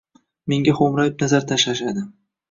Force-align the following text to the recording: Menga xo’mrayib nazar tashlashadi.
Menga 0.53 0.71
xo’mrayib 0.79 1.21
nazar 1.23 1.45
tashlashadi. 1.51 2.07